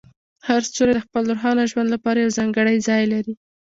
[0.47, 3.33] هر ستوری د خپل روښانه ژوند لپاره یو ځانګړی ځای لري.